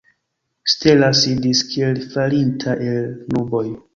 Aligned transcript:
Stella 0.71 1.09
sidis, 1.19 1.61
kiel 1.73 2.01
falinta 2.15 2.75
el 2.89 2.99
nuboj. 3.37 3.65